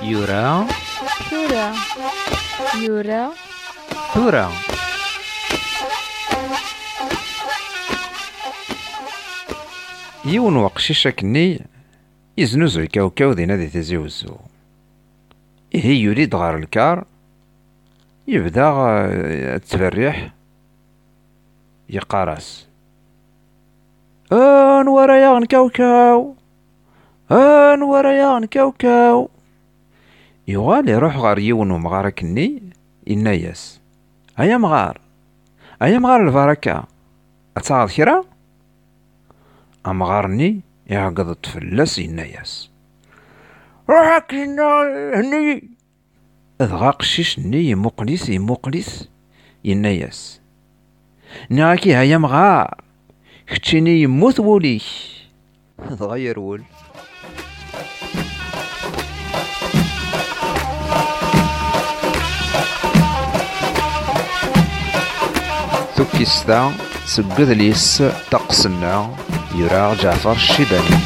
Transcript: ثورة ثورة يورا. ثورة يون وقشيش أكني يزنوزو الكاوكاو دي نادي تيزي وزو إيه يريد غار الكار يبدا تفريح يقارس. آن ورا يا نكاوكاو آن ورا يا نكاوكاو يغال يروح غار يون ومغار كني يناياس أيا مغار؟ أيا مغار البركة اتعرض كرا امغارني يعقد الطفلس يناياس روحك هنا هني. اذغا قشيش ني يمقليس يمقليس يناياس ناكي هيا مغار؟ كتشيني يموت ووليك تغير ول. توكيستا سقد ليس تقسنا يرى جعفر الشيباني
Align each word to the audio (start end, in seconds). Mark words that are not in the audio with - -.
ثورة 0.00 0.66
ثورة 1.30 1.74
يورا. 2.82 3.30
ثورة 4.14 4.52
يون 10.24 10.56
وقشيش 10.56 11.06
أكني 11.06 11.66
يزنوزو 12.38 12.80
الكاوكاو 12.80 13.32
دي 13.32 13.46
نادي 13.46 13.66
تيزي 13.66 13.96
وزو 13.96 14.36
إيه 15.74 16.04
يريد 16.04 16.34
غار 16.34 16.56
الكار 16.56 17.04
يبدا 18.28 19.58
تفريح 19.58 20.30
يقارس. 21.90 22.68
آن 24.32 24.88
ورا 24.88 25.16
يا 25.16 25.38
نكاوكاو 25.38 26.34
آن 27.30 27.82
ورا 27.82 28.12
يا 28.12 28.38
نكاوكاو 28.38 29.30
يغال 30.48 30.88
يروح 30.88 31.16
غار 31.16 31.38
يون 31.38 31.70
ومغار 31.70 32.10
كني 32.10 32.62
يناياس 33.06 33.80
أيا 34.40 34.56
مغار؟ 34.56 35.00
أيا 35.82 35.98
مغار 35.98 36.28
البركة 36.28 36.84
اتعرض 37.56 37.90
كرا 37.90 38.24
امغارني 39.86 40.60
يعقد 40.86 41.28
الطفلس 41.28 41.98
يناياس 41.98 42.70
روحك 43.90 44.34
هنا 44.34 44.82
هني. 45.14 45.70
اذغا 46.60 46.90
قشيش 46.90 47.38
ني 47.38 47.70
يمقليس 47.70 48.28
يمقليس 48.28 49.08
يناياس 49.64 50.40
ناكي 51.50 51.96
هيا 51.96 52.18
مغار؟ 52.18 52.74
كتشيني 53.46 54.02
يموت 54.02 54.40
ووليك 54.40 54.82
تغير 55.98 56.38
ول. 56.40 56.62
توكيستا 66.18 66.72
سقد 67.06 67.50
ليس 67.50 68.02
تقسنا 68.30 69.10
يرى 69.54 69.96
جعفر 70.02 70.32
الشيباني 70.32 70.98